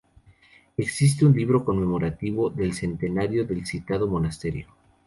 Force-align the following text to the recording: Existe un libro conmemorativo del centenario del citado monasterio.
Existe 0.77 1.27
un 1.27 1.33
libro 1.35 1.63
conmemorativo 1.63 2.49
del 2.49 2.73
centenario 2.73 3.45
del 3.45 3.67
citado 3.67 4.07
monasterio. 4.07 4.65